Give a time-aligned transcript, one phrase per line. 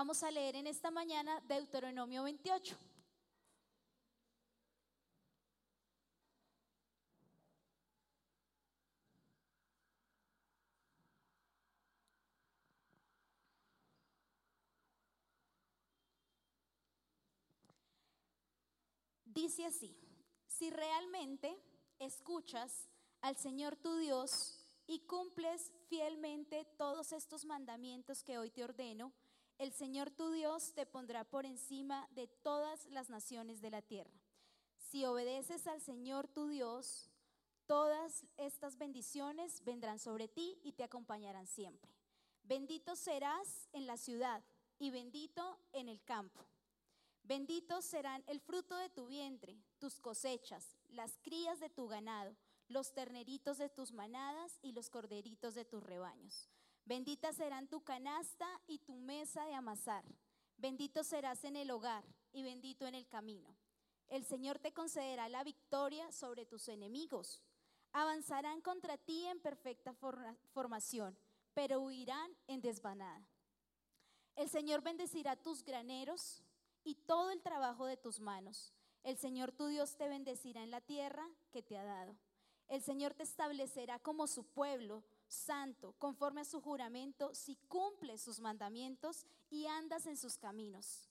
[0.00, 2.78] Vamos a leer en esta mañana Deuteronomio 28.
[19.24, 19.98] Dice así,
[20.46, 21.60] si realmente
[21.98, 22.88] escuchas
[23.20, 29.12] al Señor tu Dios y cumples fielmente todos estos mandamientos que hoy te ordeno,
[29.58, 34.18] el Señor tu Dios te pondrá por encima de todas las naciones de la tierra.
[34.76, 37.10] Si obedeces al Señor tu Dios,
[37.66, 41.92] todas estas bendiciones vendrán sobre ti y te acompañarán siempre.
[42.44, 44.42] Bendito serás en la ciudad
[44.78, 46.46] y bendito en el campo.
[47.24, 52.34] Benditos serán el fruto de tu vientre, tus cosechas, las crías de tu ganado,
[52.68, 56.48] los terneritos de tus manadas y los corderitos de tus rebaños.
[56.88, 60.02] Bendita serán tu canasta y tu mesa de amasar.
[60.56, 62.02] Bendito serás en el hogar
[62.32, 63.54] y bendito en el camino.
[64.08, 67.42] El Señor te concederá la victoria sobre tus enemigos.
[67.92, 69.92] Avanzarán contra ti en perfecta
[70.54, 71.14] formación,
[71.52, 73.22] pero huirán en desvanada.
[74.34, 76.42] El Señor bendecirá tus graneros
[76.84, 78.72] y todo el trabajo de tus manos.
[79.02, 82.16] El Señor tu Dios te bendecirá en la tierra que te ha dado.
[82.66, 88.40] El Señor te establecerá como su pueblo santo, conforme a su juramento, si cumples sus
[88.40, 91.08] mandamientos y andas en sus caminos.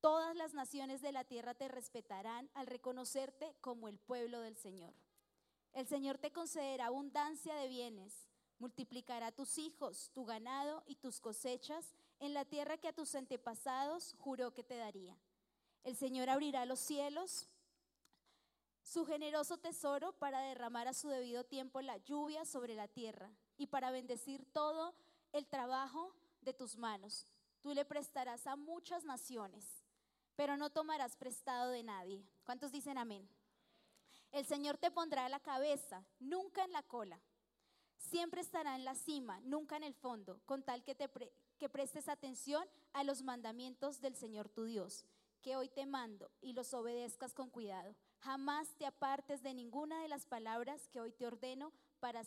[0.00, 4.94] Todas las naciones de la tierra te respetarán al reconocerte como el pueblo del Señor.
[5.72, 11.94] El Señor te concederá abundancia de bienes, multiplicará tus hijos, tu ganado y tus cosechas
[12.20, 15.16] en la tierra que a tus antepasados juró que te daría.
[15.84, 17.48] El Señor abrirá los cielos
[18.82, 23.66] su generoso tesoro para derramar a su debido tiempo la lluvia sobre la tierra y
[23.66, 24.94] para bendecir todo
[25.32, 27.26] el trabajo de tus manos.
[27.60, 29.64] Tú le prestarás a muchas naciones,
[30.36, 32.24] pero no tomarás prestado de nadie.
[32.44, 33.28] ¿Cuántos dicen amén?
[34.32, 37.20] El Señor te pondrá a la cabeza, nunca en la cola.
[37.98, 41.10] Siempre estará en la cima, nunca en el fondo, con tal que, te
[41.58, 45.04] que prestes atención a los mandamientos del Señor tu Dios,
[45.42, 50.08] que hoy te mando y los obedezcas con cuidado Jamás te apartes de ninguna de
[50.08, 52.22] las palabras que hoy te ordeno para,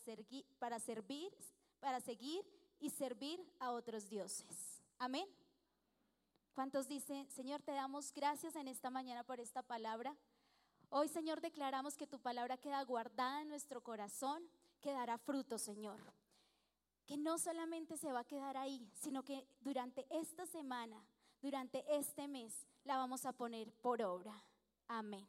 [0.60, 1.34] para servir,
[1.80, 2.46] para seguir
[2.80, 4.82] y servir a otros dioses.
[4.98, 5.28] Amén.
[6.54, 10.16] ¿Cuántos dicen, Señor, te damos gracias en esta mañana por esta palabra?
[10.90, 14.44] Hoy, Señor, declaramos que tu palabra queda guardada en nuestro corazón,
[14.82, 16.00] que dará fruto, Señor.
[17.06, 21.02] Que no solamente se va a quedar ahí, sino que durante esta semana,
[21.42, 24.44] durante este mes, la vamos a poner por obra.
[24.88, 25.28] Amén.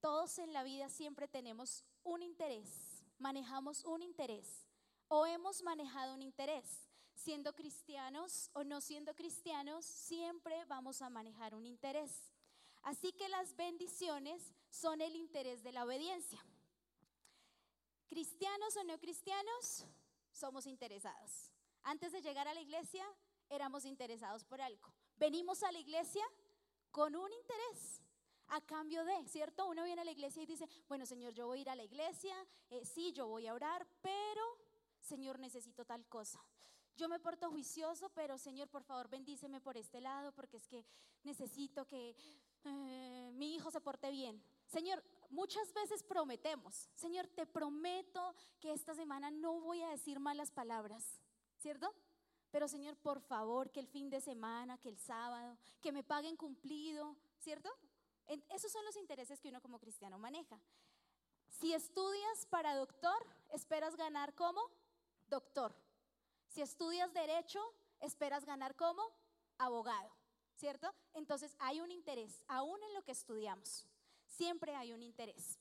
[0.00, 4.66] Todos en la vida siempre tenemos un interés, manejamos un interés
[5.08, 6.88] o hemos manejado un interés.
[7.14, 12.30] Siendo cristianos o no siendo cristianos, siempre vamos a manejar un interés.
[12.82, 16.44] Así que las bendiciones son el interés de la obediencia.
[18.06, 19.86] Cristianos o no cristianos,
[20.30, 21.50] somos interesados.
[21.82, 23.04] Antes de llegar a la iglesia,
[23.48, 24.92] éramos interesados por algo.
[25.16, 26.24] Venimos a la iglesia
[26.90, 28.02] con un interés
[28.48, 29.66] a cambio de, ¿cierto?
[29.66, 31.84] Uno viene a la iglesia y dice, bueno, Señor, yo voy a ir a la
[31.84, 32.34] iglesia,
[32.70, 34.42] eh, sí, yo voy a orar, pero,
[35.00, 36.40] Señor, necesito tal cosa.
[36.96, 40.84] Yo me porto juicioso, pero, Señor, por favor, bendíceme por este lado, porque es que
[41.24, 42.16] necesito que
[42.64, 44.42] eh, mi hijo se porte bien.
[44.66, 50.50] Señor, muchas veces prometemos, Señor, te prometo que esta semana no voy a decir malas
[50.50, 51.20] palabras,
[51.58, 51.94] ¿cierto?
[52.50, 56.36] Pero Señor, por favor, que el fin de semana, que el sábado, que me paguen
[56.36, 57.68] cumplido, ¿cierto?
[58.26, 60.60] Esos son los intereses que uno como cristiano maneja.
[61.48, 64.60] Si estudias para doctor, esperas ganar como
[65.28, 65.74] doctor.
[66.48, 67.60] Si estudias derecho,
[68.00, 69.02] esperas ganar como
[69.58, 70.10] abogado,
[70.54, 70.92] ¿cierto?
[71.14, 73.86] Entonces hay un interés, aún en lo que estudiamos.
[74.26, 75.58] Siempre hay un interés.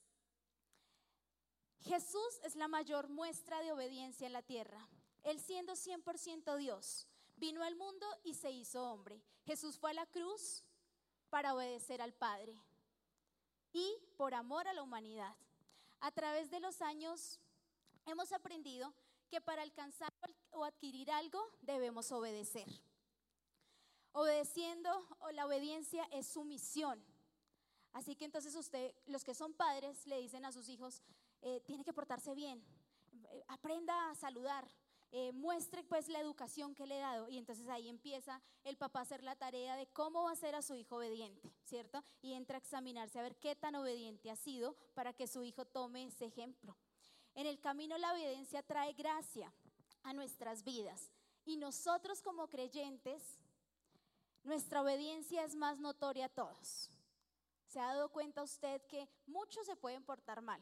[1.81, 4.87] Jesús es la mayor muestra de obediencia en la tierra.
[5.23, 9.21] Él siendo 100% Dios, vino al mundo y se hizo hombre.
[9.45, 10.63] Jesús fue a la cruz,
[11.29, 12.57] para obedecer al Padre
[13.73, 15.35] y por amor a la humanidad.
[15.99, 17.39] A través de los años
[18.05, 18.93] hemos aprendido
[19.29, 20.11] que para alcanzar
[20.51, 22.67] o adquirir algo debemos obedecer.
[24.13, 24.89] Obedeciendo
[25.19, 27.03] o la obediencia es sumisión.
[27.91, 31.01] Así que entonces usted, los que son padres, le dicen a sus hijos,
[31.41, 32.63] eh, tiene que portarse bien,
[33.29, 34.67] eh, aprenda a saludar,
[35.17, 38.99] eh, muestre pues la educación que le he dado y entonces ahí empieza el papá
[38.99, 42.03] a hacer la tarea de cómo va a ser a su hijo obediente, ¿cierto?
[42.21, 45.63] Y entra a examinarse a ver qué tan obediente ha sido para que su hijo
[45.63, 46.75] tome ese ejemplo.
[47.33, 49.53] En el camino la obediencia trae gracia
[50.03, 51.09] a nuestras vidas
[51.45, 53.39] Y nosotros como creyentes,
[54.43, 56.89] nuestra obediencia es más notoria a todos.
[57.67, 60.61] ¿Se ha dado cuenta usted que muchos se pueden portar mal?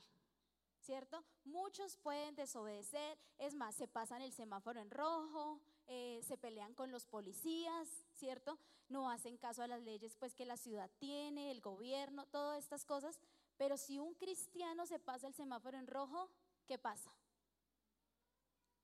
[0.83, 1.23] ¿Cierto?
[1.45, 6.91] Muchos pueden desobedecer, es más, se pasan el semáforo en rojo, eh, se pelean con
[6.91, 8.59] los policías, ¿cierto?
[8.89, 12.83] No hacen caso a las leyes pues que la ciudad tiene, el gobierno, todas estas
[12.83, 13.17] cosas.
[13.55, 16.29] Pero si un cristiano se pasa el semáforo en rojo,
[16.67, 17.13] ¿qué pasa?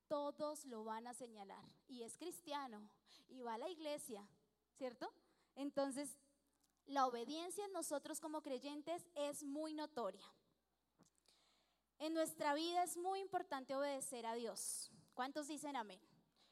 [0.07, 2.90] Todos lo van a señalar y es cristiano
[3.28, 4.25] y va a la iglesia,
[4.72, 5.12] ¿cierto?
[5.56, 6.18] Entonces,
[6.86, 10.25] la obediencia en nosotros como creyentes es muy notoria.
[12.00, 14.90] En nuestra vida es muy importante obedecer a Dios.
[15.13, 16.00] ¿Cuántos dicen amén?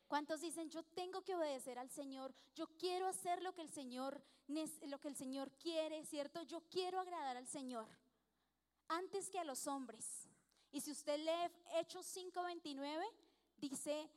[0.08, 2.34] ¿Cuántos dicen yo tengo que obedecer al Señor?
[2.54, 4.22] Yo quiero hacer lo que el Señor
[4.84, 6.42] lo que el Señor quiere, ¿cierto?
[6.44, 7.88] Yo quiero agradar al Señor
[8.88, 10.28] antes que a los hombres.
[10.72, 13.06] Y si usted lee Hechos 5:29,
[13.58, 14.10] dice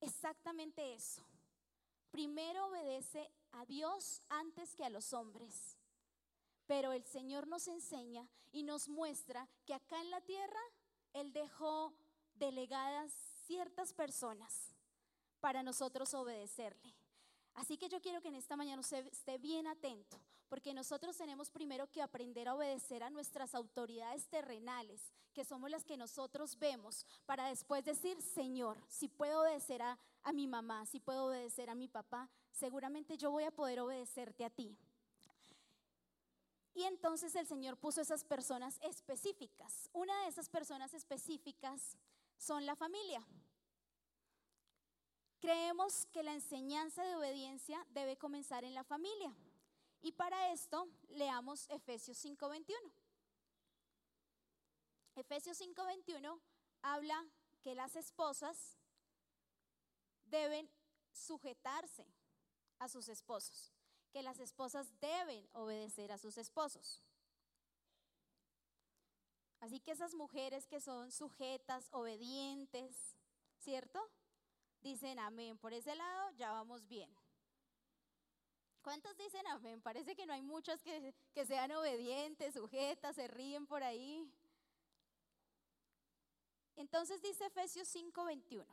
[0.00, 1.22] exactamente eso.
[2.10, 5.76] Primero obedece a Dios antes que a los hombres.
[6.66, 10.60] Pero el Señor nos enseña y nos muestra que acá en la tierra
[11.12, 11.92] Él dejó
[12.34, 13.12] delegadas
[13.46, 14.74] ciertas personas
[15.40, 16.94] para nosotros obedecerle.
[17.54, 20.18] Así que yo quiero que en esta mañana usted esté bien atento,
[20.48, 25.84] porque nosotros tenemos primero que aprender a obedecer a nuestras autoridades terrenales, que somos las
[25.84, 30.98] que nosotros vemos, para después decir, Señor, si puedo obedecer a, a mi mamá, si
[30.98, 34.76] puedo obedecer a mi papá, seguramente yo voy a poder obedecerte a ti.
[36.74, 39.88] Y entonces el Señor puso esas personas específicas.
[39.92, 41.96] Una de esas personas específicas
[42.36, 43.24] son la familia.
[45.40, 49.32] Creemos que la enseñanza de obediencia debe comenzar en la familia.
[50.02, 52.92] Y para esto leamos Efesios 5:21.
[55.14, 56.40] Efesios 5:21
[56.82, 57.24] habla
[57.62, 58.76] que las esposas
[60.24, 60.68] deben
[61.12, 62.06] sujetarse
[62.78, 63.72] a sus esposos,
[64.14, 67.02] que las esposas deben obedecer a sus esposos.
[69.58, 73.16] Así que esas mujeres que son sujetas, obedientes,
[73.58, 74.08] ¿cierto?
[74.80, 75.58] dicen amén.
[75.58, 77.10] Por ese lado ya vamos bien.
[78.82, 79.82] ¿Cuántos dicen amén?
[79.82, 84.32] Parece que no hay muchas que, que sean obedientes, sujetas, se ríen por ahí.
[86.76, 88.64] Entonces dice Efesios 5:21.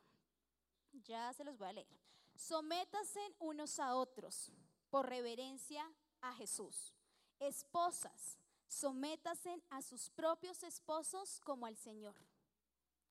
[1.03, 1.99] Ya se los voy a leer.
[2.35, 4.51] Sométase unos a otros
[4.91, 5.83] por reverencia
[6.21, 6.93] a Jesús.
[7.39, 12.15] Esposas, sométase a sus propios esposos como al Señor.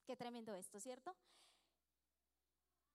[0.05, 1.17] Qué tremendo esto, ¿cierto?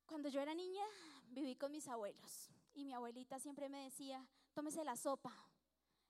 [0.06, 0.86] Cuando yo era niña,
[1.28, 5.34] viví con mis abuelos y mi abuelita siempre me decía, tómese la sopa.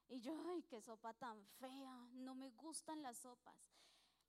[0.07, 3.73] Y yo, ay, qué sopa tan fea, no me gustan las sopas.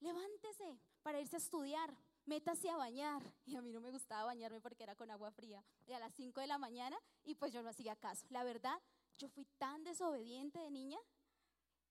[0.00, 1.94] Levántese para irse a estudiar,
[2.26, 3.22] métase a bañar.
[3.46, 5.64] Y a mí no me gustaba bañarme porque era con agua fría.
[5.86, 8.26] Y a las 5 de la mañana, y pues yo no hacía caso.
[8.30, 8.78] La verdad,
[9.18, 10.98] yo fui tan desobediente de niña.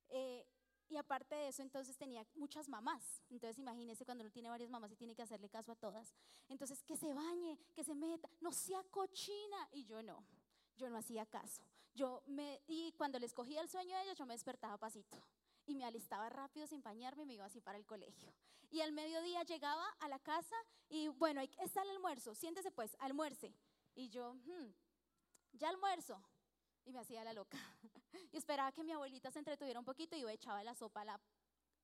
[0.09, 0.45] Eh,
[0.87, 3.23] y aparte de eso, entonces tenía muchas mamás.
[3.29, 6.13] Entonces imagínese cuando uno tiene varias mamás y tiene que hacerle caso a todas.
[6.47, 9.69] Entonces que se bañe, que se meta, no sea cochina.
[9.71, 10.23] Y yo no,
[10.77, 11.63] yo no hacía caso.
[11.95, 15.17] Yo me, y cuando les cogía el sueño de ellos, yo me despertaba pasito.
[15.65, 18.33] Y me alistaba rápido sin bañarme y me iba así para el colegio.
[18.69, 20.55] Y al mediodía llegaba a la casa
[20.89, 23.53] y bueno, está el almuerzo, siéntese pues, almuerce.
[23.95, 24.73] Y yo, hmm,
[25.53, 26.21] ya almuerzo.
[26.83, 27.57] Y me hacía la loca.
[28.31, 31.05] Y esperaba que mi abuelita se entretuviera un poquito y yo echaba la sopa a
[31.05, 31.21] la,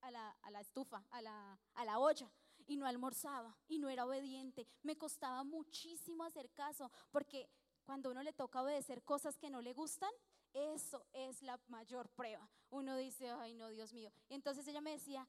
[0.01, 2.31] a la, a la estufa, a la, a la olla.
[2.67, 4.67] Y no almorzaba y no era obediente.
[4.83, 7.49] Me costaba muchísimo hacer caso porque
[7.83, 10.11] cuando uno le toca obedecer cosas que no le gustan,
[10.53, 12.49] eso es la mayor prueba.
[12.69, 14.11] Uno dice, ay no, Dios mío.
[14.29, 15.27] Entonces ella me decía,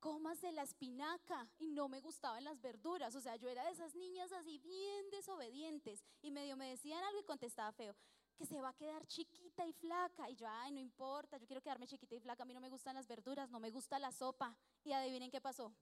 [0.00, 1.48] cómase la espinaca.
[1.58, 3.14] Y no me gustaban las verduras.
[3.14, 6.04] O sea, yo era de esas niñas así bien desobedientes.
[6.20, 7.96] Y medio me decían algo y contestaba feo
[8.36, 10.28] que se va a quedar chiquita y flaca.
[10.28, 12.42] Y yo, ay, no importa, yo quiero quedarme chiquita y flaca.
[12.42, 14.56] A mí no me gustan las verduras, no me gusta la sopa.
[14.82, 15.72] Y adivinen qué pasó.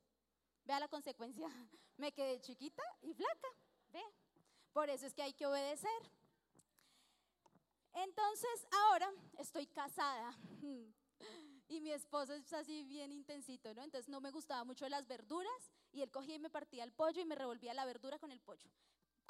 [0.65, 1.49] Vea la consecuencia.
[1.97, 3.49] Me quedé chiquita y flaca.
[3.93, 4.03] Ve.
[4.73, 5.91] Por eso es que hay que obedecer.
[7.93, 10.37] Entonces, ahora estoy casada.
[11.69, 13.83] Y mi esposo es así bien intensito, ¿no?
[13.83, 17.23] Entonces no me gustaba mucho las verduras y él cogía y me partía el pollo
[17.23, 18.71] y me revolvía la verdura con el pollo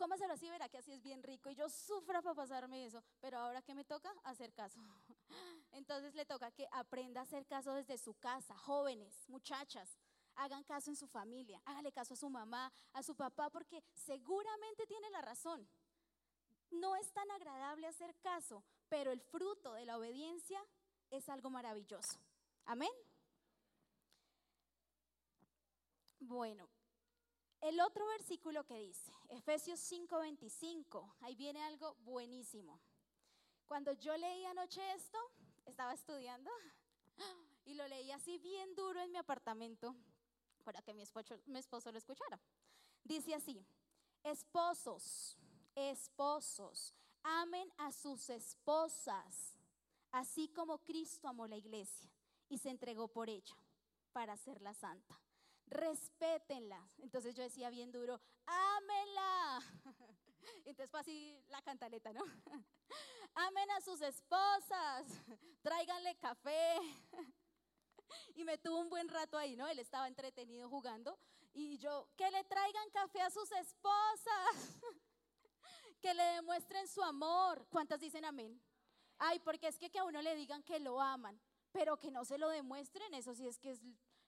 [0.02, 1.48] cómaselo así, verá que así es bien rico.
[1.48, 4.80] Y yo sufra para pasarme eso, pero ahora que me toca hacer caso.
[5.70, 9.96] Entonces le toca que aprenda a hacer caso desde su casa, jóvenes, muchachas.
[10.34, 14.86] Hagan caso en su familia, hágale caso a su mamá, a su papá, porque seguramente
[14.86, 15.68] tiene la razón.
[16.72, 20.60] No es tan agradable hacer caso, pero el fruto de la obediencia
[21.10, 22.18] es algo maravilloso.
[22.66, 22.90] Amén.
[26.20, 26.68] Bueno,
[27.60, 32.80] El otro versículo que dice, Efesios 5:25, ahí viene algo buenísimo.
[33.66, 35.18] Cuando yo leí anoche esto,
[35.64, 36.50] estaba estudiando
[37.64, 39.94] y lo leí así bien duro en mi apartamento
[40.64, 41.60] para que mi esposo, mi
[41.92, 42.40] lo escuchara.
[43.04, 43.64] Dice así,
[44.24, 45.38] esposos,
[45.74, 49.58] esposos, amen a sus esposas,
[50.10, 52.10] así como Cristo amó la iglesia
[52.48, 53.56] y se entregó por ella
[54.12, 55.18] para hacerla santa.
[55.66, 56.86] Respétenla.
[56.98, 59.60] Entonces yo decía bien duro, ámenla.
[60.64, 62.22] Entonces fue así la cantaleta, ¿no?
[63.34, 65.06] Amen a sus esposas,
[65.62, 66.76] tráiganle café.
[68.34, 69.66] Y me tuvo un buen rato ahí, ¿no?
[69.68, 71.18] Él estaba entretenido jugando.
[71.54, 74.78] Y yo, que le traigan café a sus esposas,
[76.02, 77.64] que le demuestren su amor.
[77.70, 78.60] ¿Cuántas dicen amén?
[79.18, 81.40] Ay, porque es que que a uno le digan que lo aman,
[81.70, 83.80] pero que no se lo demuestren, eso sí es que es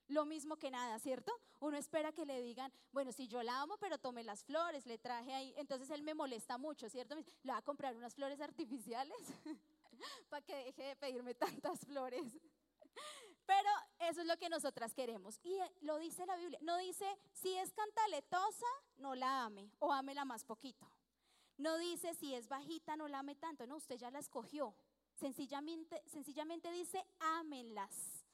[0.07, 1.31] lo mismo que nada, ¿cierto?
[1.59, 4.97] Uno espera que le digan, bueno, si yo la amo, pero tomé las flores, le
[4.97, 7.15] traje ahí, entonces él me molesta mucho, ¿cierto?
[7.43, 9.17] Le va a comprar unas flores artificiales
[10.29, 12.23] para que deje de pedirme tantas flores.
[13.45, 15.39] Pero eso es lo que nosotras queremos.
[15.43, 16.59] Y eh, lo dice la Biblia.
[16.63, 18.65] No dice, si es cantaletosa,
[18.97, 20.87] no la ame o la más poquito.
[21.57, 23.65] No dice, si es bajita, no la ame tanto.
[23.65, 24.75] No, usted ya la escogió.
[25.15, 28.25] Sencillamente, dice, ámenlas.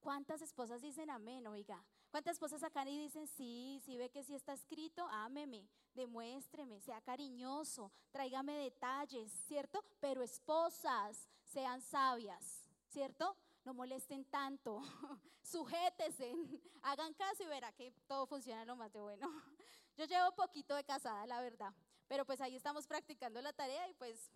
[0.00, 1.82] ¿Cuántas esposas dicen amén, oiga?
[2.10, 7.00] ¿Cuántas esposas acá y dicen, sí, sí ve que sí está escrito, ámeme, demuéstreme, sea
[7.00, 9.84] cariñoso, tráigame detalles, ¿cierto?
[9.98, 13.36] Pero esposas, sean sabias, ¿cierto?
[13.64, 14.80] No molesten tanto,
[15.42, 16.36] sujétese,
[16.82, 19.28] hagan caso y verá que todo funciona lo más de bueno.
[19.96, 21.74] Yo llevo poquito de casada, la verdad,
[22.08, 24.30] pero pues ahí estamos practicando la tarea y pues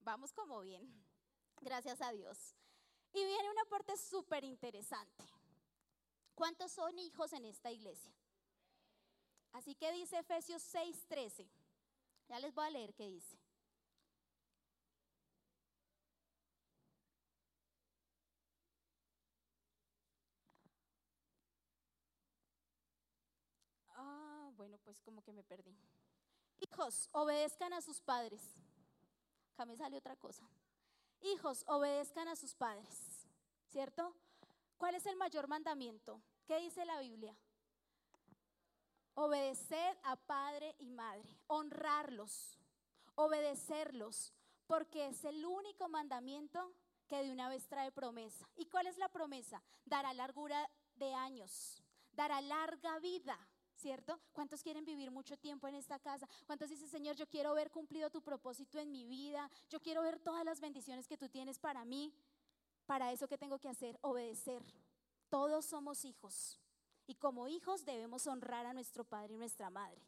[0.00, 0.92] vamos como bien,
[1.60, 2.54] gracias a Dios.
[3.12, 5.24] Y viene una parte súper interesante.
[6.34, 8.12] ¿Cuántos son hijos en esta iglesia?
[9.52, 11.48] Así que dice Efesios 6:13.
[12.28, 13.38] Ya les voy a leer qué dice.
[23.90, 25.76] Ah, bueno, pues como que me perdí.
[26.60, 28.42] Hijos, obedezcan a sus padres.
[29.52, 30.48] Acá me sale otra cosa.
[31.20, 33.26] Hijos, obedezcan a sus padres,
[33.70, 34.14] ¿cierto?
[34.76, 36.20] ¿Cuál es el mayor mandamiento?
[36.46, 37.34] ¿Qué dice la Biblia?
[39.14, 42.58] Obedecer a padre y madre, honrarlos,
[43.14, 44.34] obedecerlos,
[44.66, 46.74] porque es el único mandamiento
[47.08, 48.48] que de una vez trae promesa.
[48.56, 49.62] ¿Y cuál es la promesa?
[49.84, 51.82] Dará largura de años,
[52.12, 53.38] dará larga vida.
[53.84, 54.18] ¿Cierto?
[54.32, 56.26] ¿Cuántos quieren vivir mucho tiempo en esta casa?
[56.46, 59.50] ¿Cuántos dicen, Señor, yo quiero ver cumplido tu propósito en mi vida?
[59.68, 62.10] Yo quiero ver todas las bendiciones que tú tienes para mí.
[62.86, 63.98] Para eso, ¿qué tengo que hacer?
[64.00, 64.62] Obedecer.
[65.28, 66.58] Todos somos hijos.
[67.06, 70.00] Y como hijos debemos honrar a nuestro padre y nuestra madre.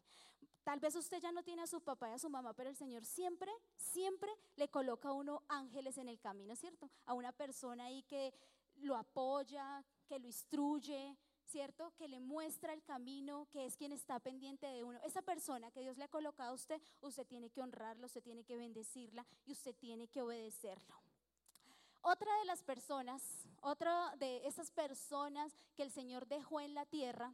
[0.63, 2.75] Tal vez usted ya no tiene a su papá y a su mamá, pero el
[2.75, 6.89] Señor siempre, siempre le coloca a uno ángeles en el camino, ¿cierto?
[7.05, 8.33] A una persona ahí que
[8.77, 11.15] lo apoya, que lo instruye,
[11.47, 11.93] ¿cierto?
[11.97, 14.99] Que le muestra el camino, que es quien está pendiente de uno.
[15.03, 18.43] Esa persona que Dios le ha colocado a usted, usted tiene que honrarla, usted tiene
[18.43, 20.95] que bendecirla y usted tiene que obedecerlo.
[22.01, 23.21] Otra de las personas,
[23.61, 27.33] otra de esas personas que el Señor dejó en la tierra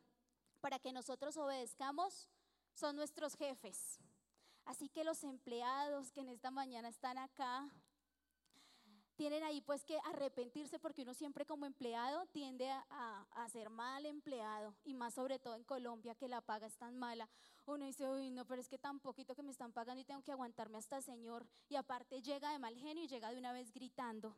[0.62, 2.30] para que nosotros obedezcamos
[2.74, 4.00] son nuestros jefes.
[4.66, 7.70] Así que los empleados que en esta mañana están acá,
[9.16, 14.06] tienen ahí pues que arrepentirse porque uno siempre como empleado tiende a, a, ser mal
[14.06, 17.30] empleado y más sobre todo en Colombia que la paga es tan mala.
[17.66, 20.24] Uno dice, uy, no, pero es que tan poquito que me están pagando y tengo
[20.24, 21.48] que aguantarme hasta el Señor.
[21.70, 24.36] Y aparte llega de mal genio y llega de una vez gritando.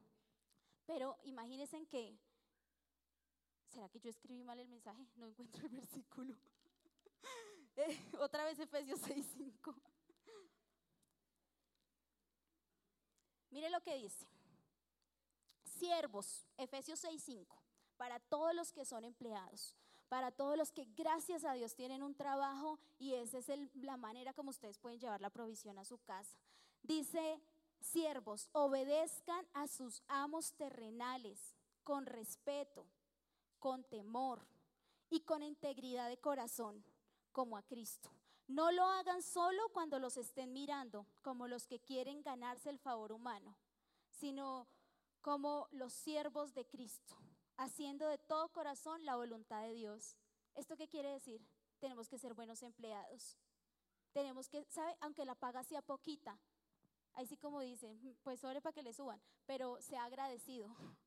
[0.86, 2.18] Pero imagínense en que,
[3.70, 5.08] ¿será que yo escribí mal el mensaje?
[5.16, 6.36] No encuentro el versículo.
[7.78, 9.76] Eh, otra vez Efesios 6.5.
[13.50, 14.26] Mire lo que dice
[15.76, 17.46] siervos, Efesios 6:5,
[17.98, 19.76] para todos los que son empleados,
[20.10, 24.34] para todos los que gracias a Dios tienen un trabajo y esa es la manera
[24.34, 26.38] como ustedes pueden llevar la provisión a su casa.
[26.84, 27.42] Dice,
[27.80, 32.86] siervos, obedezcan a sus amos terrenales con respeto,
[33.60, 34.46] con temor
[35.10, 36.84] y con integridad de corazón,
[37.32, 38.10] como a Cristo.
[38.48, 43.12] No lo hagan solo cuando los estén mirando, como los que quieren ganarse el favor
[43.12, 43.56] humano,
[44.12, 44.68] sino
[45.26, 47.16] como los siervos de Cristo,
[47.58, 50.16] haciendo de todo corazón la voluntad de Dios.
[50.54, 51.44] ¿Esto qué quiere decir?
[51.80, 53.36] Tenemos que ser buenos empleados.
[54.14, 54.96] Tenemos que, ¿sabe?
[55.02, 56.40] Aunque la paga sea poquita,
[57.14, 60.70] ahí sí como dicen, pues sobre para que le suban, pero sea agradecido.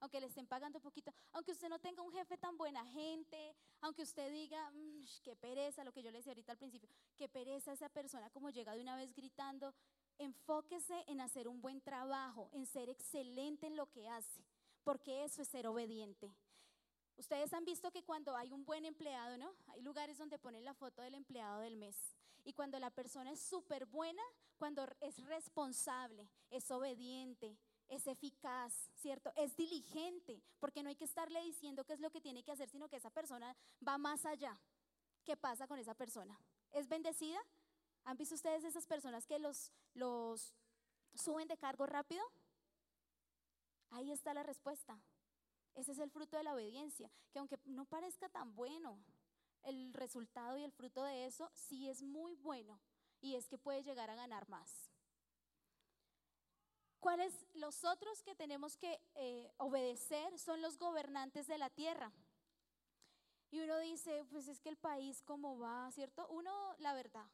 [0.00, 4.02] aunque le estén pagando poquito, aunque usted no tenga un jefe tan buena gente, aunque
[4.02, 7.72] usted diga, mmm, qué pereza, lo que yo le decía ahorita al principio, qué pereza
[7.72, 9.74] esa persona como llega de una vez gritando,
[10.18, 14.44] enfóquese en hacer un buen trabajo, en ser excelente en lo que hace,
[14.84, 16.34] porque eso es ser obediente.
[17.16, 19.54] Ustedes han visto que cuando hay un buen empleado, ¿no?
[19.68, 21.96] Hay lugares donde ponen la foto del empleado del mes.
[22.44, 24.22] Y cuando la persona es súper buena,
[24.58, 27.58] cuando es responsable, es obediente,
[27.88, 29.32] es eficaz, ¿cierto?
[29.34, 32.68] Es diligente, porque no hay que estarle diciendo qué es lo que tiene que hacer,
[32.68, 33.56] sino que esa persona
[33.86, 34.58] va más allá.
[35.24, 36.38] ¿Qué pasa con esa persona?
[36.70, 37.40] ¿Es bendecida?
[38.06, 39.72] ¿Han visto ustedes esas personas que los,
[41.14, 42.22] suben de cargo rápido?
[43.90, 44.96] Ahí está la respuesta.
[45.74, 49.02] Ese es el fruto de la obediencia, que aunque no parezca tan bueno,
[49.64, 52.80] el resultado y el fruto de eso sí es muy bueno
[53.20, 54.92] y es que puede llegar a ganar más.
[57.00, 60.38] ¿Cuáles los otros que tenemos que eh, obedecer?
[60.38, 62.12] Son los gobernantes de la tierra.
[63.50, 66.28] Y uno dice, pues es que el país como va, ¿cierto?
[66.28, 67.28] Uno, la verdad,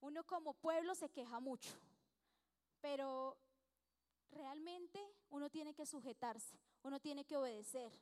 [0.00, 1.70] uno como pueblo se queja mucho,
[2.80, 3.36] pero
[4.30, 7.92] realmente uno tiene que sujetarse, uno tiene que obedecer.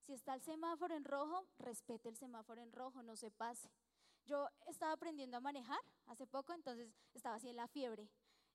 [0.00, 3.70] Si está el semáforo en rojo, respete el semáforo en rojo, no se pase.
[4.24, 8.08] Yo estaba aprendiendo a manejar hace poco, entonces estaba así en la fiebre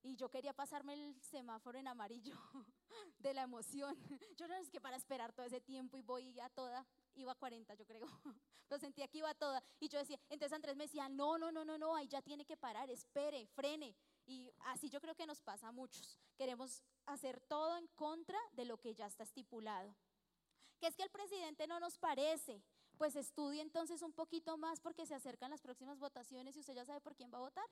[0.04, 2.36] y yo quería pasarme el semáforo en amarillo
[3.20, 3.98] de la emoción.
[4.38, 7.36] Yo no es que para esperar todo ese tiempo y voy a toda, iba a
[7.36, 8.08] 40 yo creo,
[8.68, 11.66] pero sentía que iba toda y yo decía, entonces Andrés me decía, no, no, no,
[11.66, 13.96] no, no, ahí ya tiene que parar, espere, frene.
[14.26, 16.18] Y así yo creo que nos pasa a muchos.
[16.38, 19.94] Queremos hacer todo en contra de lo que ya está estipulado.
[20.80, 22.64] Que es que el presidente no nos parece.
[22.98, 26.86] Pues estudie entonces un poquito más porque se acercan las próximas votaciones y usted ya
[26.86, 27.66] sabe por quién va a votar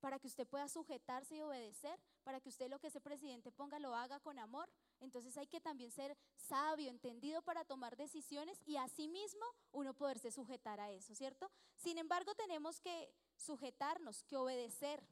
[0.00, 3.78] para que usted pueda sujetarse y obedecer, para que usted lo que ese presidente ponga
[3.78, 4.68] lo haga con amor.
[5.00, 10.80] Entonces hay que también ser sabio, entendido para tomar decisiones y asimismo uno poderse sujetar
[10.80, 11.50] a eso, ¿cierto?
[11.76, 15.02] Sin embargo, tenemos que sujetarnos, que obedecer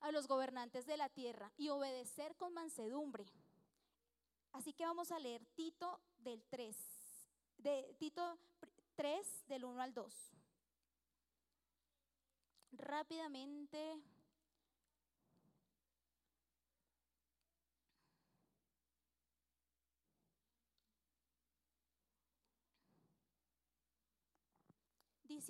[0.00, 3.24] a los gobernantes de la tierra y obedecer con mansedumbre.
[4.52, 6.76] Así que vamos a leer Tito del 3,
[7.58, 8.38] de Tito
[8.94, 10.36] 3 del 1 al 2
[12.76, 14.00] rápidamente.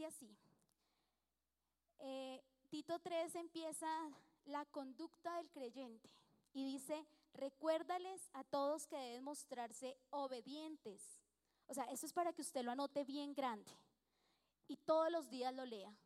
[0.04, 0.37] Así,
[1.98, 3.87] eh, Tito 3 empieza
[4.44, 6.11] la conducta del creyente
[6.52, 11.02] y dice, recuérdales a todos que deben mostrarse obedientes.
[11.66, 13.72] O sea, eso es para que usted lo anote bien grande
[14.68, 15.96] y todos los días lo lea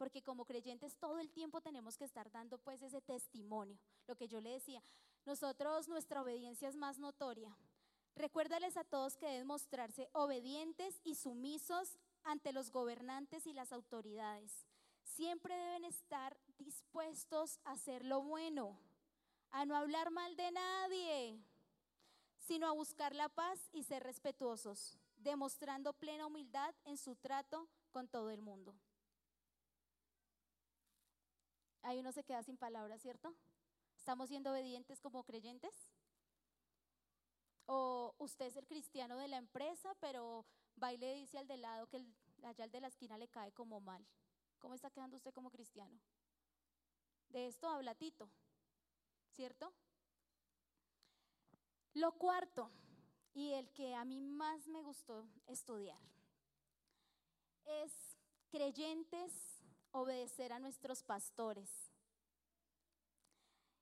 [0.00, 3.78] porque como creyentes todo el tiempo tenemos que estar dando pues ese testimonio.
[4.06, 4.82] Lo que yo le decía,
[5.26, 7.54] nosotros nuestra obediencia es más notoria.
[8.16, 14.66] Recuérdales a todos que deben mostrarse obedientes y sumisos ante los gobernantes y las autoridades.
[15.02, 18.78] Siempre deben estar dispuestos a hacer lo bueno,
[19.50, 21.40] a no hablar mal de nadie,
[22.38, 28.08] sino a buscar la paz y ser respetuosos, demostrando plena humildad en su trato con
[28.08, 28.74] todo el mundo.
[31.82, 33.34] Ahí uno se queda sin palabras, ¿cierto?
[33.96, 35.74] ¿Estamos siendo obedientes como creyentes?
[37.66, 40.44] ¿O usted es el cristiano de la empresa, pero
[40.82, 42.04] va dice al de lado que
[42.42, 44.04] allá al de la esquina le cae como mal?
[44.58, 45.98] ¿Cómo está quedando usted como cristiano?
[47.28, 48.28] De esto habla Tito,
[49.30, 49.72] ¿cierto?
[51.94, 52.70] Lo cuarto,
[53.34, 56.00] y el que a mí más me gustó estudiar,
[57.64, 57.92] es
[58.50, 59.32] creyentes
[59.92, 61.92] obedecer a nuestros pastores.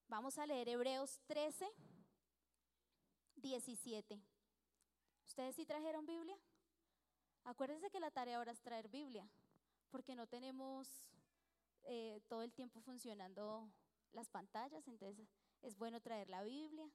[0.08, 1.68] Vamos a leer Hebreos 13,
[3.36, 4.20] 17.
[5.26, 6.36] ¿Ustedes sí trajeron Biblia?
[7.48, 9.26] Acuérdense que la tarea ahora es traer Biblia,
[9.90, 10.86] porque no tenemos
[11.84, 13.72] eh, todo el tiempo funcionando
[14.12, 15.26] las pantallas, entonces
[15.62, 16.86] es bueno traer la Biblia.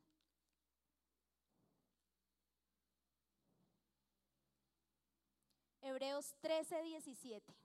[5.81, 7.55] Hebreos 13, 17.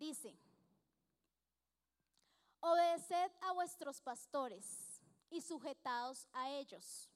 [0.00, 0.34] dice,
[2.58, 7.09] obedeced a vuestros pastores y sujetaos a ellos,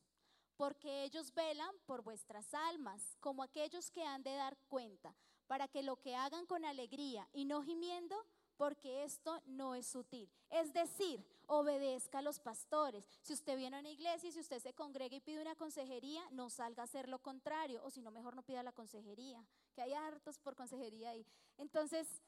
[0.56, 5.14] porque ellos velan por vuestras almas, como aquellos que han de dar cuenta,
[5.46, 8.16] para que lo que hagan con alegría y no gimiendo,
[8.56, 10.30] porque esto no es sutil.
[10.50, 13.04] Es decir, obedezca a los pastores.
[13.20, 16.22] Si usted viene a una iglesia y si usted se congrega y pide una consejería,
[16.30, 19.82] no salga a hacer lo contrario, o si no, mejor no pida la consejería, que
[19.82, 21.26] hay hartos por consejería ahí.
[21.58, 22.22] Entonces,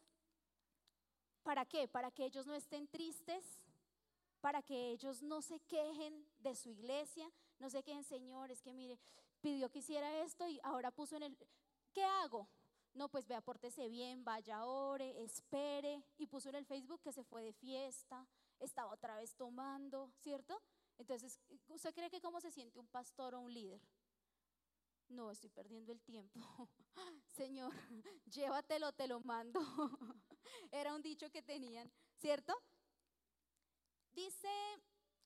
[1.46, 1.86] ¿Para qué?
[1.86, 3.44] Para que ellos no estén tristes,
[4.40, 8.72] para que ellos no se quejen de su iglesia, no se quejen, Señor, es que
[8.72, 8.98] mire,
[9.40, 11.38] pidió que hiciera esto y ahora puso en el,
[11.92, 12.48] ¿qué hago?
[12.94, 16.02] No, pues vea, pórtese bien, vaya, ore, espere.
[16.16, 18.26] Y puso en el Facebook que se fue de fiesta,
[18.58, 20.62] estaba otra vez tomando, ¿cierto?
[20.96, 21.38] Entonces,
[21.68, 23.82] ¿usted cree que cómo se siente un pastor o un líder?
[25.08, 26.40] No, estoy perdiendo el tiempo.
[27.36, 27.72] Señor,
[28.26, 29.60] llévatelo, te lo mando.
[30.72, 32.54] Era un dicho que tenían, ¿cierto?
[34.12, 34.48] Dice,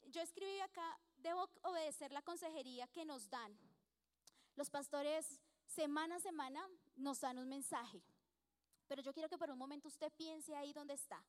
[0.08, 3.56] yo escribí acá, debo obedecer la consejería que nos dan.
[4.56, 8.02] Los pastores semana a semana nos dan un mensaje,
[8.87, 11.22] pero yo quiero que por un momento usted piense ahí donde está.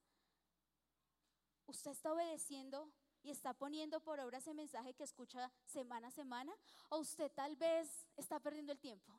[1.67, 2.91] ¿Usted está obedeciendo
[3.23, 6.53] y está poniendo por obra ese mensaje que escucha semana a semana?
[6.89, 9.17] ¿O usted tal vez está perdiendo el tiempo?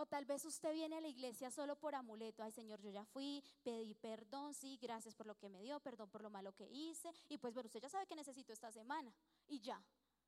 [0.00, 2.44] O tal vez usted viene a la iglesia solo por amuleto.
[2.44, 6.08] Ay, Señor, yo ya fui, pedí perdón, sí, gracias por lo que me dio, perdón
[6.08, 7.12] por lo malo que hice.
[7.28, 9.12] Y pues, bueno, usted ya sabe que necesito esta semana.
[9.48, 9.82] Y ya.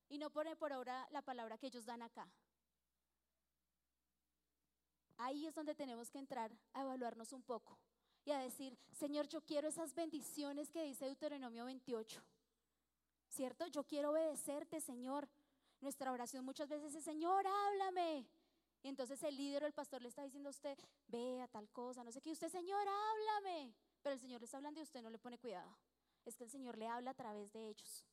[0.08, 2.28] Y no pone por obra la palabra que ellos dan acá.
[5.18, 7.78] Ahí es donde tenemos que entrar a evaluarnos un poco
[8.24, 12.20] y a decir, Señor, yo quiero esas bendiciones que dice Deuteronomio 28.
[13.28, 13.68] ¿Cierto?
[13.68, 15.28] Yo quiero obedecerte, Señor.
[15.80, 18.26] Nuestra oración muchas veces es, Señor, háblame.
[18.82, 22.02] Y entonces el líder o el pastor le está diciendo a usted, vea tal cosa,
[22.02, 22.30] no sé qué.
[22.30, 23.74] Usted, Señor, háblame.
[24.02, 25.76] Pero el Señor le está hablando y usted no le pone cuidado.
[26.24, 28.04] Es que el Señor le habla a través de ellos.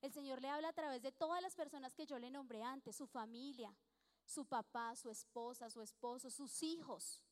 [0.00, 2.96] El Señor le habla a través de todas las personas que yo le nombré antes,
[2.96, 3.76] su familia,
[4.24, 7.22] su papá, su esposa, su esposo, sus hijos.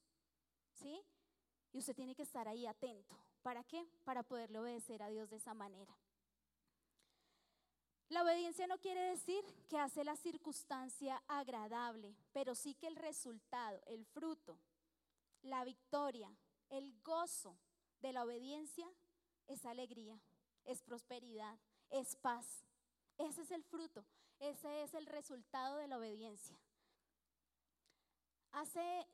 [0.73, 1.01] ¿Sí?
[1.73, 3.17] Y usted tiene que estar ahí atento.
[3.43, 3.89] ¿Para qué?
[4.05, 5.97] Para poderle obedecer a Dios de esa manera.
[8.09, 13.83] La obediencia no quiere decir que hace la circunstancia agradable, pero sí que el resultado,
[13.87, 14.57] el fruto,
[15.43, 16.33] la victoria,
[16.71, 17.57] el gozo
[18.01, 18.87] de la obediencia
[19.49, 20.21] es alegría,
[20.65, 21.59] es prosperidad,
[21.91, 22.65] es paz.
[23.19, 24.05] Ese es el fruto,
[24.39, 26.57] ese es el resultado de la obediencia.
[28.53, 29.07] Hace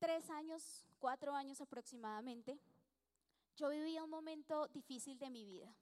[0.00, 2.58] tres años, cuatro años aproximadamente,
[3.56, 5.72] yo vivía un momento difícil de mi vida.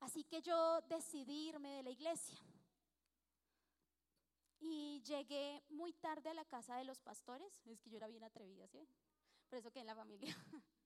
[0.00, 2.38] Así que yo decidí irme de la iglesia.
[4.58, 7.50] Y llegué muy tarde a la casa de los pastores.
[7.66, 8.86] Es que yo era bien atrevida, ¿sí?
[9.48, 10.36] Por eso que en la familia.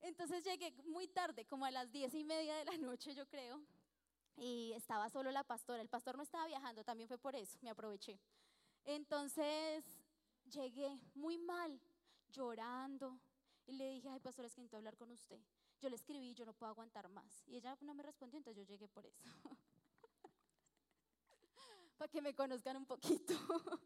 [0.00, 3.62] Entonces llegué muy tarde, como a las diez y media de la noche, yo creo.
[4.36, 5.80] Y estaba solo la pastora.
[5.80, 8.18] El pastor no estaba viajando, también fue por eso, me aproveché.
[8.84, 9.84] Entonces
[10.44, 11.80] llegué muy mal,
[12.28, 13.18] llorando.
[13.66, 15.40] Y le dije, ay, pastor, es que necesito hablar con usted.
[15.84, 17.44] Yo le escribí, yo no puedo aguantar más.
[17.46, 19.22] Y ella no me respondió, entonces yo llegué por eso.
[21.98, 23.34] Para que me conozcan un poquito.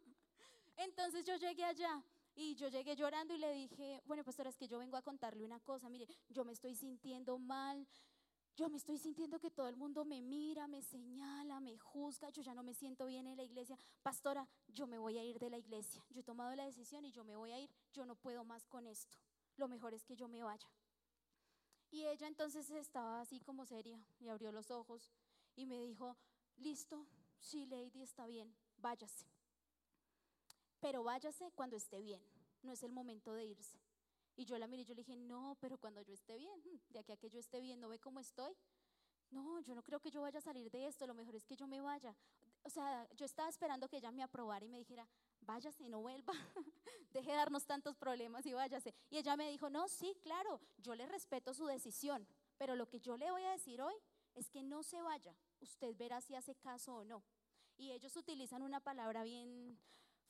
[0.76, 2.00] entonces yo llegué allá
[2.36, 5.44] y yo llegué llorando y le dije, bueno, pastora, es que yo vengo a contarle
[5.44, 5.88] una cosa.
[5.88, 7.84] Mire, yo me estoy sintiendo mal.
[8.54, 12.42] Yo me estoy sintiendo que todo el mundo me mira, me señala, me juzga, yo
[12.42, 13.76] ya no me siento bien en la iglesia.
[14.04, 16.04] Pastora, yo me voy a ir de la iglesia.
[16.10, 17.68] Yo he tomado la decisión y yo me voy a ir.
[17.92, 19.18] Yo no puedo más con esto.
[19.56, 20.68] Lo mejor es que yo me vaya.
[21.90, 25.10] Y ella entonces estaba así como seria y abrió los ojos
[25.56, 26.16] y me dijo,
[26.56, 27.06] listo,
[27.40, 29.26] sí, Lady, está bien, váyase.
[30.80, 32.22] Pero váyase cuando esté bien,
[32.62, 33.78] no es el momento de irse.
[34.36, 36.98] Y yo la miré y yo le dije, no, pero cuando yo esté bien, de
[37.00, 38.54] aquí a que yo esté bien, ¿no ve cómo estoy?
[39.30, 41.56] No, yo no creo que yo vaya a salir de esto, lo mejor es que
[41.56, 42.14] yo me vaya.
[42.62, 45.08] O sea, yo estaba esperando que ella me aprobara y me dijera,
[45.48, 46.34] váyase, no vuelva,
[47.10, 48.94] deje de darnos tantos problemas y váyase.
[49.10, 53.00] Y ella me dijo, no, sí, claro, yo le respeto su decisión, pero lo que
[53.00, 53.94] yo le voy a decir hoy
[54.34, 57.24] es que no se vaya, usted verá si hace caso o no.
[57.78, 59.78] Y ellos utilizan una palabra bien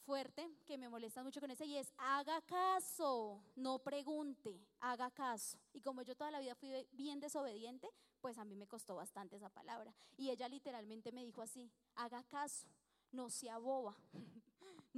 [0.05, 5.59] fuerte que me molesta mucho con ese y es haga caso, no pregunte, haga caso.
[5.73, 9.35] Y como yo toda la vida fui bien desobediente, pues a mí me costó bastante
[9.37, 9.93] esa palabra.
[10.17, 12.69] Y ella literalmente me dijo así, haga caso,
[13.11, 13.97] no se aboba,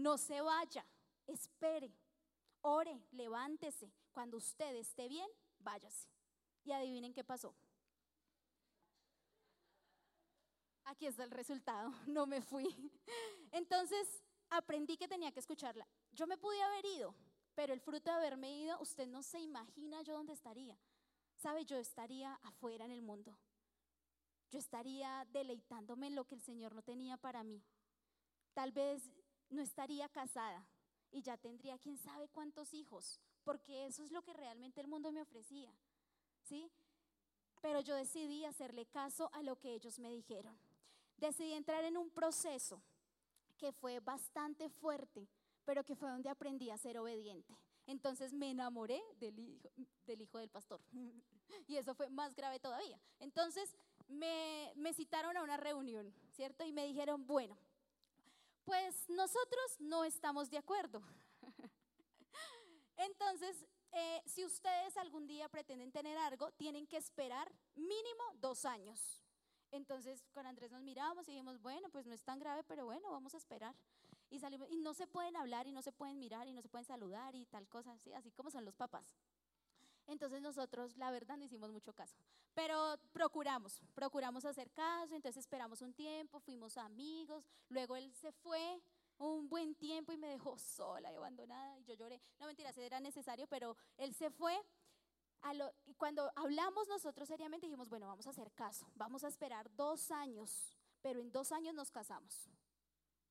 [0.02, 0.84] no se vaya,
[1.26, 1.92] espere,
[2.62, 3.92] ore, levántese.
[4.12, 6.08] Cuando usted esté bien, váyase.
[6.64, 7.54] Y adivinen qué pasó.
[10.84, 12.66] Aquí está el resultado, no me fui.
[13.52, 15.86] Entonces, aprendí que tenía que escucharla.
[16.12, 17.14] Yo me pude haber ido,
[17.54, 20.76] pero el fruto de haberme ido, usted no se imagina yo dónde estaría.
[21.36, 21.64] ¿Sabe?
[21.64, 23.38] Yo estaría afuera en el mundo.
[24.50, 27.62] Yo estaría deleitándome en lo que el Señor no tenía para mí.
[28.52, 29.08] Tal vez
[29.50, 30.64] no estaría casada
[31.12, 35.12] y ya tendría quién sabe cuántos hijos, porque eso es lo que realmente el mundo
[35.12, 35.72] me ofrecía.
[36.42, 36.70] ¿Sí?
[37.60, 40.56] Pero yo decidí hacerle caso a lo que ellos me dijeron.
[41.18, 42.82] Decidí entrar en un proceso
[43.58, 45.28] que fue bastante fuerte,
[45.66, 47.54] pero que fue donde aprendí a ser obediente.
[47.86, 49.68] Entonces me enamoré del hijo
[50.06, 50.80] del, hijo del pastor.
[51.68, 52.98] y eso fue más grave todavía.
[53.18, 53.76] Entonces
[54.08, 56.64] me, me citaron a una reunión, ¿cierto?
[56.64, 57.56] Y me dijeron, bueno,
[58.64, 61.02] pues nosotros no estamos de acuerdo.
[62.96, 69.24] Entonces, eh, si ustedes algún día pretenden tener algo, tienen que esperar mínimo dos años.
[69.72, 73.10] Entonces con Andrés nos miramos y dijimos, bueno, pues no es tan grave, pero bueno,
[73.10, 73.74] vamos a esperar.
[74.28, 76.68] Y salimos, y no se pueden hablar y no se pueden mirar y no se
[76.68, 79.16] pueden saludar y tal cosa, así, así como son los papás.
[80.10, 82.16] Entonces nosotros, la verdad, no hicimos mucho caso,
[82.52, 88.82] pero procuramos, procuramos hacer caso, entonces esperamos un tiempo, fuimos amigos, luego él se fue
[89.18, 92.20] un buen tiempo y me dejó sola y abandonada y yo lloré.
[92.40, 94.60] No mentiras, era necesario, pero él se fue
[95.86, 100.10] y cuando hablamos nosotros seriamente dijimos, bueno, vamos a hacer caso, vamos a esperar dos
[100.10, 102.50] años, pero en dos años nos casamos.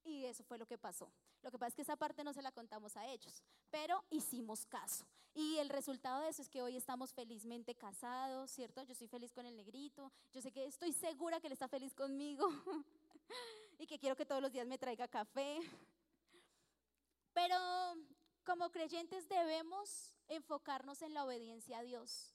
[0.04, 1.12] Y eso fue lo que pasó.
[1.42, 4.66] Lo que pasa es que esa parte no se la contamos a ellos, pero hicimos
[4.66, 5.06] caso.
[5.34, 8.84] Y el resultado de eso es que hoy estamos felizmente casados, ¿cierto?
[8.84, 11.94] Yo estoy feliz con el negrito, yo sé que estoy segura que él está feliz
[11.94, 12.48] conmigo
[13.80, 15.60] y que quiero que todos los días me traiga café.
[17.34, 17.56] Pero
[18.44, 22.34] como creyentes debemos enfocarnos en la obediencia a Dios.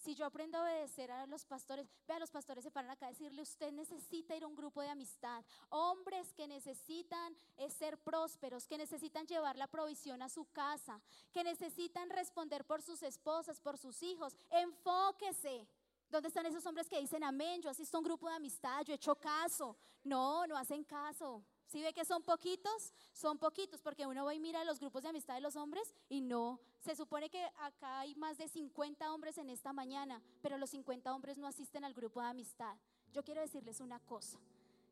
[0.00, 3.10] Si yo aprendo a obedecer a los pastores, vea, los pastores se paran acá a
[3.10, 5.44] decirle, usted necesita ir a un grupo de amistad.
[5.68, 11.44] Hombres que necesitan eh, ser prósperos, que necesitan llevar la provisión a su casa, que
[11.44, 14.34] necesitan responder por sus esposas, por sus hijos.
[14.48, 15.68] Enfóquese.
[16.08, 18.94] ¿Dónde están esos hombres que dicen, amén, yo asisto a un grupo de amistad, yo
[18.94, 19.76] he hecho caso?
[20.02, 21.44] No, no hacen caso.
[21.70, 25.10] Si ve que son poquitos, son poquitos, porque uno va y mira los grupos de
[25.10, 26.58] amistad de los hombres y no.
[26.80, 31.14] Se supone que acá hay más de 50 hombres en esta mañana, pero los 50
[31.14, 32.76] hombres no asisten al grupo de amistad.
[33.12, 34.40] Yo quiero decirles una cosa,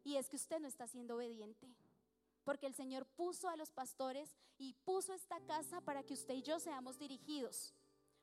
[0.04, 1.68] y es que usted no está siendo obediente,
[2.44, 6.42] porque el Señor puso a los pastores y puso esta casa para que usted y
[6.42, 7.74] yo seamos dirigidos,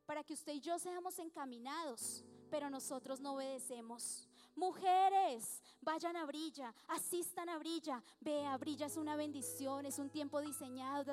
[0.06, 4.30] para que usted y yo seamos encaminados, pero nosotros no obedecemos.
[4.56, 8.02] Mujeres, vayan a Brilla, asistan a Brilla.
[8.22, 11.04] Vea, Brilla es una bendición, es un tiempo diseñado,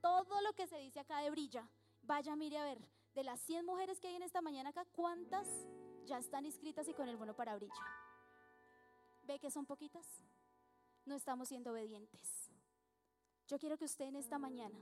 [0.00, 1.68] todo lo que se dice acá de Brilla.
[2.02, 2.80] Vaya, mire a ver,
[3.14, 5.46] de las 100 mujeres que hay en esta mañana acá, ¿cuántas
[6.06, 7.84] ya están inscritas y con el bono para Brilla?
[9.24, 10.06] ¿Ve que son poquitas?
[11.04, 12.50] No estamos siendo obedientes.
[13.46, 14.78] Yo quiero que usted en esta mañana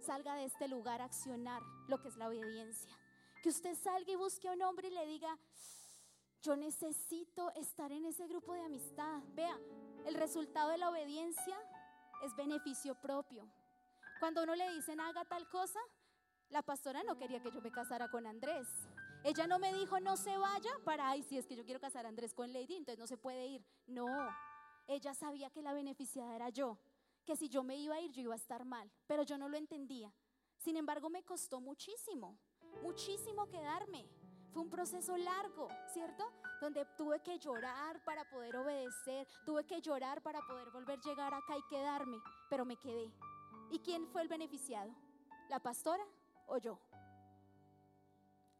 [0.00, 2.96] salga de este lugar a accionar lo que es la obediencia.
[3.42, 5.38] Que usted salga y busque a un hombre y le diga,
[6.42, 9.22] yo necesito estar en ese grupo de amistad.
[9.34, 9.58] Vea,
[10.06, 11.56] el resultado de la obediencia
[12.24, 13.48] es beneficio propio.
[14.18, 15.80] Cuando uno le dicen haga tal cosa,
[16.48, 18.68] la pastora no quería que yo me casara con Andrés.
[19.22, 22.06] Ella no me dijo no se vaya para, ay, si es que yo quiero casar
[22.06, 23.64] a Andrés con Lady, entonces no se puede ir.
[23.86, 24.06] No,
[24.86, 26.78] ella sabía que la beneficiada era yo,
[27.26, 29.48] que si yo me iba a ir yo iba a estar mal, pero yo no
[29.48, 30.12] lo entendía.
[30.56, 32.38] Sin embargo, me costó muchísimo,
[32.82, 34.08] muchísimo quedarme.
[34.52, 36.24] Fue un proceso largo, ¿cierto?
[36.60, 41.34] Donde tuve que llorar para poder obedecer, tuve que llorar para poder volver a llegar
[41.34, 43.12] acá y quedarme, pero me quedé.
[43.70, 44.92] ¿Y quién fue el beneficiado?
[45.48, 46.04] ¿La pastora
[46.46, 46.78] o yo?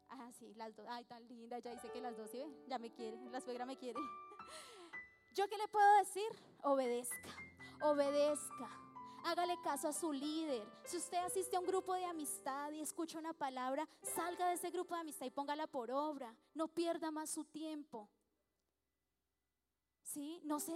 [0.09, 0.87] Ah, sí, las dos.
[0.89, 2.65] Ay, tan linda, ya dice que las dos, ¿sí ve?
[2.69, 3.99] Ya me quiere, la suegra me quiere.
[5.35, 6.31] ¿Yo qué le puedo decir?
[6.63, 7.31] Obedezca,
[7.83, 8.90] obedezca
[9.25, 10.67] hágale caso a su líder.
[10.85, 14.71] Si usted asiste a un grupo de amistad y escucha una palabra, salga de ese
[14.71, 16.35] grupo de amistad y póngala por obra.
[16.55, 18.09] No pierda más su tiempo.
[20.03, 20.41] ¿Sí?
[20.45, 20.73] No se,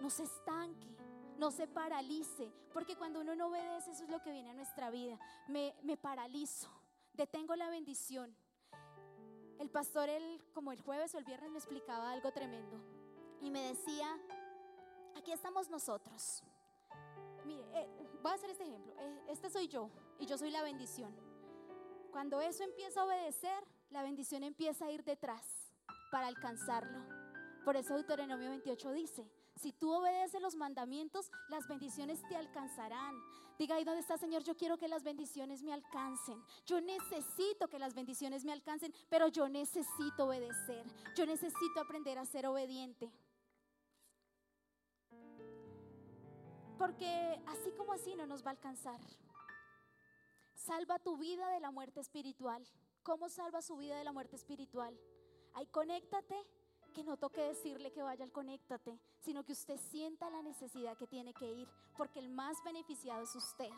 [0.00, 0.94] no se estanque,
[1.38, 4.90] no se paralice, porque cuando uno no obedece, eso es lo que viene a nuestra
[4.90, 5.18] vida.
[5.48, 6.68] Me, me paralizo,
[7.14, 8.36] detengo la bendición.
[9.58, 12.78] El pastor, el, como el jueves o el viernes, me explicaba algo tremendo
[13.40, 14.18] y me decía,
[15.16, 16.42] aquí estamos nosotros
[17.44, 17.88] Mire, eh,
[18.22, 18.94] voy a hacer este ejemplo.
[18.98, 21.14] Eh, este soy yo y yo soy la bendición.
[22.10, 25.72] Cuando eso empieza a obedecer, la bendición empieza a ir detrás
[26.10, 27.04] para alcanzarlo.
[27.64, 33.14] Por eso Deuteronomio 28 dice, si tú obedeces los mandamientos, las bendiciones te alcanzarán.
[33.58, 36.42] Diga ahí donde está, Señor, yo quiero que las bendiciones me alcancen.
[36.66, 40.84] Yo necesito que las bendiciones me alcancen, pero yo necesito obedecer.
[41.14, 43.10] Yo necesito aprender a ser obediente.
[46.78, 49.00] Porque así como así no nos va a alcanzar.
[50.54, 52.64] Salva tu vida de la muerte espiritual.
[53.02, 54.98] ¿Cómo salva su vida de la muerte espiritual?
[55.52, 56.34] Ahí conéctate,
[56.94, 61.06] que no toque decirle que vaya al conéctate, sino que usted sienta la necesidad que
[61.06, 63.70] tiene que ir, porque el más beneficiado es usted.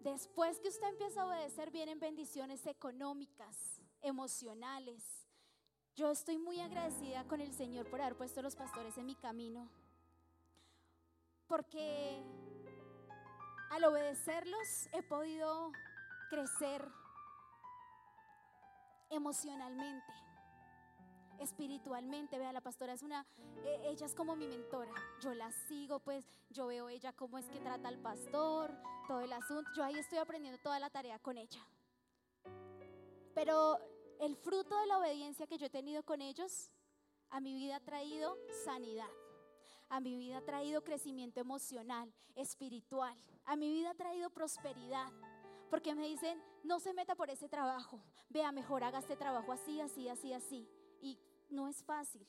[0.00, 5.21] Después que usted empieza a obedecer, vienen bendiciones económicas, emocionales,
[5.94, 9.68] yo estoy muy agradecida con el Señor por haber puesto los pastores en mi camino.
[11.46, 12.22] Porque
[13.70, 15.70] al obedecerlos he podido
[16.30, 16.88] crecer
[19.10, 20.12] emocionalmente,
[21.38, 22.38] espiritualmente.
[22.38, 23.26] Vea, la pastora es una,
[23.64, 24.92] e, ella es como mi mentora.
[25.20, 28.74] Yo la sigo, pues yo veo ella cómo es que trata al pastor,
[29.06, 29.70] todo el asunto.
[29.76, 31.60] Yo ahí estoy aprendiendo toda la tarea con ella.
[33.34, 33.78] Pero
[34.22, 36.70] el fruto de la obediencia que yo he tenido con ellos
[37.30, 39.10] a mi vida ha traído sanidad.
[39.88, 43.16] A mi vida ha traído crecimiento emocional, espiritual.
[43.44, 45.10] A mi vida ha traído prosperidad.
[45.70, 48.00] Porque me dicen, no se meta por ese trabajo.
[48.28, 50.68] Vea, mejor haga este trabajo así, así, así, así.
[51.00, 51.18] Y
[51.50, 52.24] no es fácil.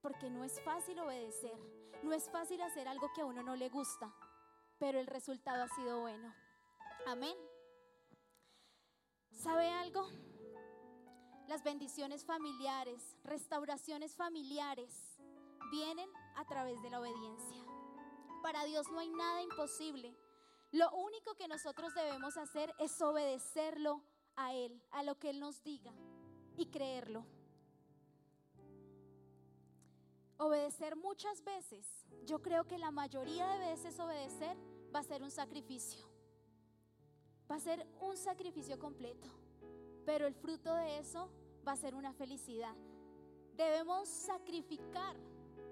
[0.00, 1.56] Porque no es fácil obedecer.
[2.02, 4.12] No es fácil hacer algo que a uno no le gusta.
[4.78, 6.34] Pero el resultado ha sido bueno.
[7.06, 7.36] Amén.
[9.30, 10.08] ¿Sabe algo?
[11.50, 15.18] Las bendiciones familiares, restauraciones familiares,
[15.72, 17.64] vienen a través de la obediencia.
[18.40, 20.16] Para Dios no hay nada imposible.
[20.70, 24.00] Lo único que nosotros debemos hacer es obedecerlo
[24.36, 25.92] a Él, a lo que Él nos diga
[26.56, 27.26] y creerlo.
[30.36, 34.56] Obedecer muchas veces, yo creo que la mayoría de veces obedecer
[34.94, 36.08] va a ser un sacrificio.
[37.50, 39.28] Va a ser un sacrificio completo.
[40.06, 41.28] Pero el fruto de eso
[41.66, 42.74] va a ser una felicidad.
[43.56, 45.16] Debemos sacrificar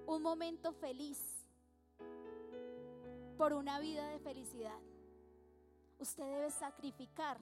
[0.07, 1.18] un momento feliz
[3.37, 4.79] por una vida de felicidad.
[5.98, 7.38] Usted debe sacrificar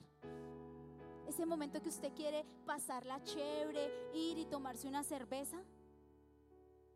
[1.26, 5.58] ese momento que usted quiere pasarla chévere, ir y tomarse una cerveza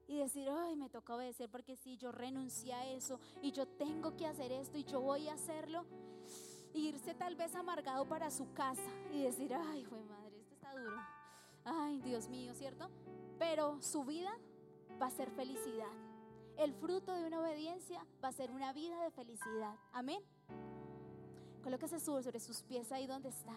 [0.06, 4.16] y decir, ay, me toca obedecer porque si yo renuncié a eso y yo tengo
[4.16, 5.84] que hacer esto y yo voy a hacerlo,
[6.74, 10.19] irse tal vez amargado para su casa y decir, ay, fue madre.
[11.64, 12.90] Ay, Dios mío, ¿cierto?
[13.38, 14.30] Pero su vida
[15.00, 15.92] va a ser felicidad.
[16.56, 19.74] El fruto de una obediencia va a ser una vida de felicidad.
[19.92, 20.22] Amén.
[21.62, 23.56] Colóquese sobre sus pies ahí donde está.